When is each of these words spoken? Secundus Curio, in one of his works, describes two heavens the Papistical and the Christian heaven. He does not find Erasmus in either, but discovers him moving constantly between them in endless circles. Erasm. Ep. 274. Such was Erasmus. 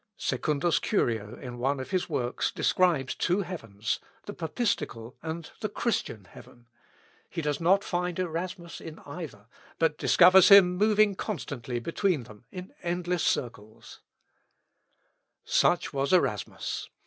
Secundus 0.17 0.79
Curio, 0.79 1.37
in 1.37 1.59
one 1.59 1.79
of 1.79 1.91
his 1.91 2.09
works, 2.09 2.49
describes 2.49 3.13
two 3.13 3.41
heavens 3.43 3.99
the 4.25 4.33
Papistical 4.33 5.13
and 5.21 5.51
the 5.59 5.69
Christian 5.69 6.25
heaven. 6.25 6.67
He 7.29 7.43
does 7.43 7.61
not 7.61 7.83
find 7.83 8.17
Erasmus 8.17 8.81
in 8.81 8.97
either, 9.05 9.45
but 9.77 9.99
discovers 9.99 10.49
him 10.49 10.75
moving 10.75 11.13
constantly 11.13 11.77
between 11.79 12.23
them 12.23 12.45
in 12.51 12.73
endless 12.81 13.21
circles. 13.23 13.99
Erasm. 15.45 15.45
Ep. 15.45 15.51
274. 15.69 15.69
Such 15.69 15.93
was 15.93 16.13
Erasmus. 16.13 16.89